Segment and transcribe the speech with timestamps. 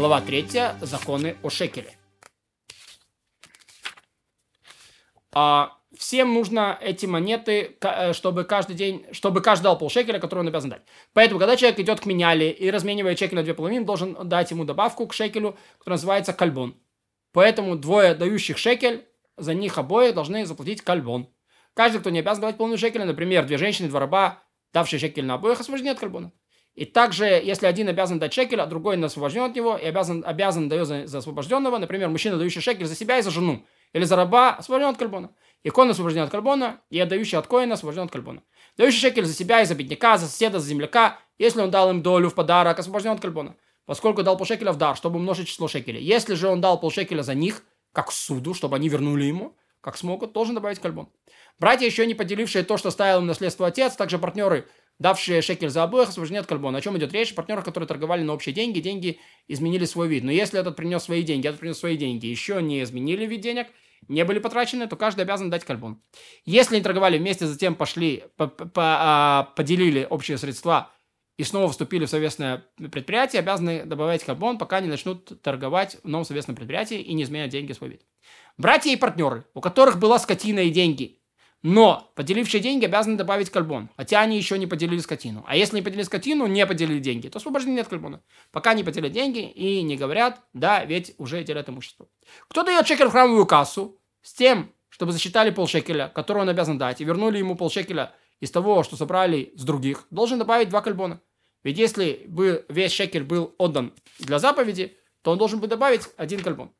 [0.00, 0.46] Глава 3.
[0.80, 1.94] Законы о шекеле.
[5.30, 10.48] А, всем нужно эти монеты, э, чтобы каждый день, чтобы каждый дал полшекеля, который он
[10.48, 10.80] обязан дать.
[11.12, 14.64] Поэтому, когда человек идет к меняле и разменивает шекель на две половины, должен дать ему
[14.64, 16.82] добавку к шекелю, которая называется кальбон.
[17.32, 19.06] Поэтому двое дающих шекель,
[19.36, 21.28] за них обоих должны заплатить кальбон.
[21.74, 24.42] Каждый, кто не обязан давать полную шекеля, например, две женщины, два раба,
[24.72, 26.32] давшие шекель на обоих, освобождены от кальбона.
[26.80, 30.70] И также, если один обязан дать шекель, а другой освобожден от него, и обязан, обязан
[30.70, 34.16] дает за, за освобожденного, например, мужчина, дающий шекель за себя и за жену, или за
[34.16, 35.30] раба, освобожден от кальбона.
[35.62, 38.42] И кон освобожден от кальбона, и отдающий от коина освобожден от кальбона.
[38.78, 42.00] Дающий шекель за себя и за бедняка, за соседа, за земляка, если он дал им
[42.00, 43.56] долю в подарок, освобожден от кальбона.
[43.84, 46.02] Поскольку дал полшекеля в дар, чтобы умножить число шекелей.
[46.02, 47.62] Если же он дал полшекеля за них,
[47.92, 51.10] как суду, чтобы они вернули ему, как смогут, должен добавить кальбон.
[51.58, 54.66] Братья, еще не поделившие то, что ставил им наследство отец, также партнеры,
[55.00, 56.78] давшие шекель за обоих, освобождены от кальбона.
[56.78, 57.34] О чем идет речь?
[57.34, 59.18] Партнеры, которые торговали на общие деньги, деньги
[59.48, 60.22] изменили свой вид.
[60.22, 63.66] Но если этот принес свои деньги, этот принес свои деньги, еще не изменили вид денег,
[64.08, 66.00] не были потрачены, то каждый обязан дать кальбон.
[66.44, 70.90] Если они торговали вместе, затем пошли, по, по, а, поделили общие средства
[71.38, 76.26] и снова вступили в совместное предприятие, обязаны добавлять кальбон, пока не начнут торговать в новом
[76.26, 78.02] совместном предприятии и не изменят деньги свой вид.
[78.58, 81.19] Братья и партнеры, у которых была скотина и деньги,
[81.62, 85.44] но поделившие деньги обязаны добавить кальбон, хотя они еще не поделили скотину.
[85.46, 88.22] А если не поделили скотину, не поделили деньги, то освобождение нет кальбона.
[88.50, 92.08] Пока не поделят деньги и не говорят, да, ведь уже делят имущество.
[92.48, 97.00] Кто дает шекель в храмовую кассу с тем, чтобы засчитали полшекеля, который он обязан дать,
[97.00, 101.20] и вернули ему полшекеля из того, что собрали с других, должен добавить два кальбона.
[101.62, 106.42] Ведь если бы весь шекель был отдан для заповеди, то он должен бы добавить один
[106.42, 106.72] кальбон.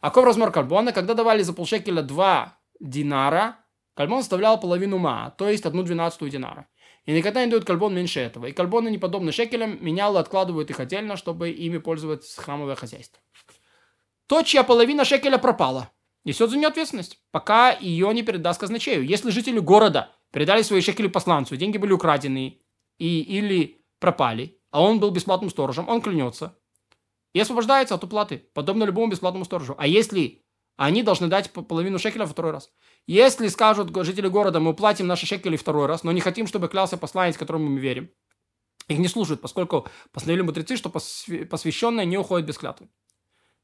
[0.00, 0.92] А каков размер кальбона?
[0.92, 3.56] Когда давали за полшекеля два динара,
[4.00, 6.66] Кальбон составлял половину ма, то есть одну двенадцатую динара.
[7.04, 8.46] И никогда не дают кальбон меньше этого.
[8.46, 13.20] И кальбоны, не подобны шекелям, менялы откладывают их отдельно, чтобы ими пользоваться храмовое хозяйство.
[14.26, 15.90] То, чья половина шекеля пропала,
[16.24, 19.04] несет за нее ответственность, пока ее не передаст казначею.
[19.04, 22.62] Если жители города передали свои шекели посланцу, деньги были украдены
[22.96, 26.56] и, или пропали, а он был бесплатным сторожем, он клянется
[27.34, 29.74] и освобождается от уплаты, подобно любому бесплатному сторожу.
[29.76, 30.42] А если
[30.80, 32.70] они должны дать половину шекеля второй раз.
[33.06, 36.96] Если скажут жители города, мы уплатим наши шекели второй раз, но не хотим, чтобы клялся
[36.96, 38.10] посланец, которому мы верим,
[38.88, 42.88] их не слушают, поскольку постановили мудрецы, что посвященные не уходят без клятвы.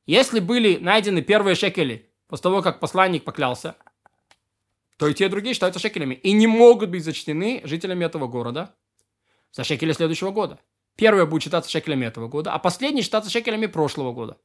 [0.04, 3.76] Если были найдены первые шекели после того, как посланник поклялся,
[4.98, 8.74] то и те и другие считаются шекелями и не могут быть зачтены жителями этого города
[9.52, 10.60] за шекели следующего года.
[10.96, 14.36] Первые будут считаться шекелями этого года, а последние считаться шекелями прошлого года.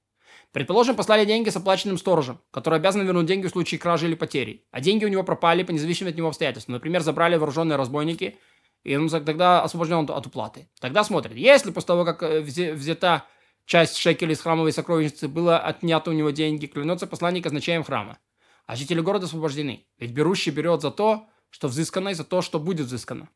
[0.51, 4.65] Предположим, послали деньги с оплаченным сторожем, который обязан вернуть деньги в случае кражи или потери,
[4.71, 6.73] а деньги у него пропали по независимым от него обстоятельствам.
[6.73, 8.37] Например, забрали вооруженные разбойники,
[8.83, 10.67] и он тогда освобожден от уплаты.
[10.81, 13.25] Тогда смотрит, если после того, как э, взята
[13.65, 18.17] часть шекелей из храмовой сокровищницы, было отнято у него деньги, клянется посланник означаем храма.
[18.65, 19.85] А жители города освобождены.
[19.99, 23.29] Ведь берущий берет за то, что взыскано, и за то, что будет взыскано.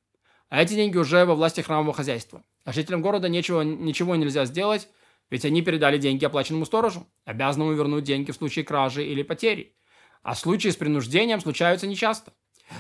[0.50, 2.44] А эти деньги уже во власти храмового хозяйства.
[2.66, 4.88] А жителям города ничего, ничего нельзя сделать,
[5.30, 9.76] ведь они передали деньги оплаченному сторожу, обязанному вернуть деньги в случае кражи или потери.
[10.24, 12.34] А случаи с принуждением случаются нечасто.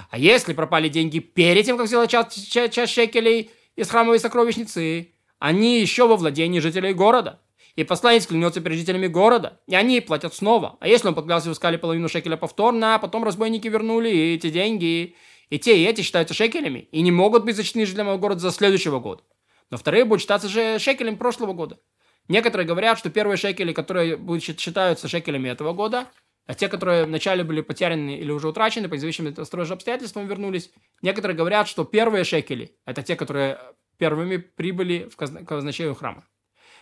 [0.09, 5.79] А если пропали деньги перед тем, как взяла часть, часть, шекелей из храмовой сокровищницы, они
[5.79, 7.41] еще во владении жителей города.
[7.75, 10.77] И посланец клянется перед жителями города, и они платят снова.
[10.79, 15.15] А если он поклялся и искали половину шекеля повторно, а потом разбойники вернули эти деньги,
[15.49, 18.99] и те, и эти считаются шекелями, и не могут быть зачтены жителями города за следующего
[18.99, 19.23] года.
[19.71, 21.77] Но вторые будут считаться же шекелем прошлого года.
[22.27, 26.07] Некоторые говорят, что первые шекели, которые будут считаются шекелями этого года,
[26.47, 30.71] а те, которые вначале были потеряны или уже утрачены, по от строгих обстоятельствам вернулись.
[31.01, 33.59] Некоторые говорят, что первые шекели– это те, которые
[33.97, 36.27] первыми прибыли в казначею храма.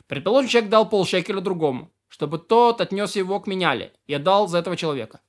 [0.07, 4.75] Предположим, человек дал полшекеля другому, чтобы тот отнес его к меняле и отдал за этого
[4.75, 5.21] человека.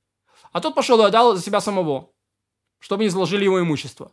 [0.52, 2.12] А тот пошел и отдал за себя самого,
[2.80, 4.12] чтобы не заложили его имущество.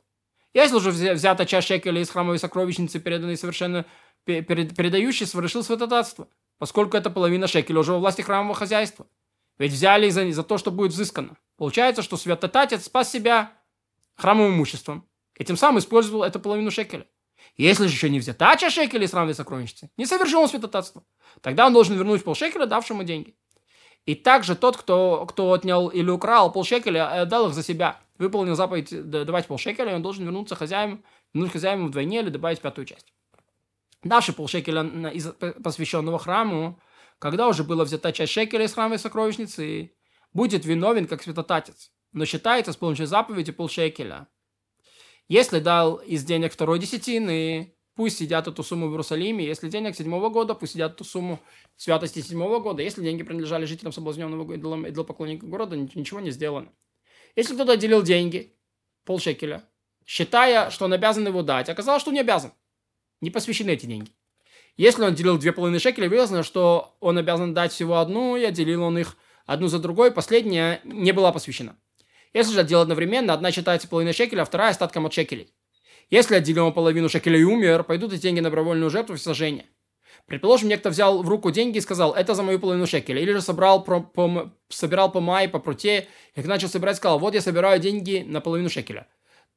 [0.53, 3.85] Если уже взята часть шекеля из храмовой сокровищницы, переданной совершенно
[4.25, 9.07] передающий совершил святотатство, поскольку это половина шекеля уже во власти храмового хозяйства.
[9.57, 11.37] Ведь взяли за, за то, что будет взыскано.
[11.57, 13.53] Получается, что святотатец спас себя
[14.15, 15.05] храмовым имуществом.
[15.37, 17.05] И тем самым использовал эту половину шекеля.
[17.57, 21.03] Если же еще не взята часть шекеля из храмовой сокровищницы, не совершил он святотатство.
[21.41, 23.35] Тогда он должен вернуть полшекеля, давшему деньги.
[24.05, 29.09] И также тот, кто, кто отнял или украл полшекеля, отдал их за себя, выполнил заповедь
[29.09, 31.03] давать полшекеля, он должен вернуться хозяину,
[31.33, 33.13] вернуть хозяину вдвойне или добавить пятую часть.
[34.03, 35.27] Наши полшекеля из
[35.63, 36.79] посвященного храму,
[37.19, 39.93] когда уже была взята часть шекеля из храмовой сокровищницы,
[40.33, 44.27] будет виновен как святотатец, но считается с помощью заповеди полшекеля.
[45.27, 49.45] Если дал из денег второй десятины, пусть сидят эту сумму в Иерусалиме.
[49.45, 51.39] Если денег седьмого года, пусть сидят эту сумму
[51.77, 52.81] святости седьмого года.
[52.81, 56.73] Если деньги принадлежали жителям соблазненного идолопоклонника города, ничего не сделано.
[57.35, 58.57] Если кто-то отделил деньги,
[59.05, 59.63] полшекеля,
[60.05, 62.51] считая, что он обязан его дать, оказалось, что он не обязан.
[63.21, 64.11] Не посвящены эти деньги.
[64.77, 68.83] Если он делил две половины шекеля, выяснилось, что он обязан дать всего одну, и отделил
[68.83, 71.75] он их одну за другой, последняя не была посвящена.
[72.33, 75.53] Если же отдел одновременно, одна считается половиной шекеля, а вторая остатком от шекелей.
[76.09, 79.65] Если отделил половину шекеля и умер, пойдут эти деньги на добровольную жертву в сожжение.
[80.25, 83.21] Предположим, некто взял в руку деньги и сказал, это за мою половину шекеля.
[83.21, 87.33] Или же собрал по, по, собирал по май, по пруте, и начал собирать, сказал, вот
[87.33, 89.07] я собираю деньги на половину шекеля.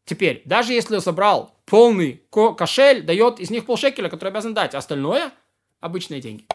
[0.05, 4.75] Теперь, даже если собрал полный кошель, дает из них полшекеля, который обязан дать.
[4.75, 5.33] Остальное–
[5.81, 6.47] обычные деньги.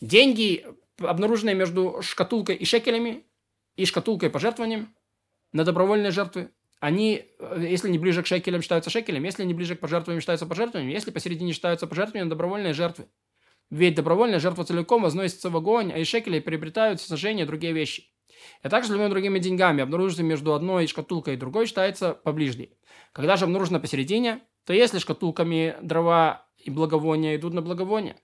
[0.00, 0.66] Деньги,
[0.98, 3.24] обнаруженные между шкатулкой и шекелями,
[3.76, 4.94] и шкатулкой пожертвованием
[5.52, 6.50] на добровольные жертвы,
[6.80, 7.24] они,
[7.58, 11.10] если не ближе к шекелям, считаются шекелем, если не ближе к пожертвованиям, считаются пожертвованием, если
[11.10, 13.06] посередине считаются пожертвованием, добровольные жертвы.
[13.70, 18.04] Ведь добровольная жертва целиком возносится в огонь, а из шекелей приобретают сожжение и другие вещи.
[18.62, 22.76] И также с любыми другими деньгами, обнаруженными между одной шкатулкой и другой, считается поближней.
[23.12, 28.16] Когда же обнаружено посередине, то если шкатулками дрова и благовония идут на благовония,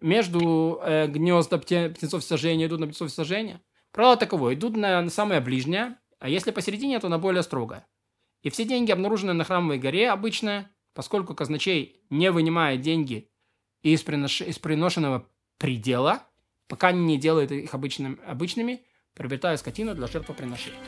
[0.00, 3.60] между э, гнезда птенцов сожжения идут на птенцов сожжения,
[3.92, 7.86] правило таково, идут на, на самое ближнее, а если посередине, то на более строгое.
[8.42, 13.30] И все деньги, обнаруженные на храмовой горе, обычные, поскольку казначей не вынимает деньги
[13.82, 14.40] из, принош...
[14.40, 15.26] из приношенного
[15.58, 16.26] предела,
[16.66, 18.20] пока не делает их обычным...
[18.26, 18.84] обычными,
[19.14, 20.78] приобретая скотину для жертвоприношения.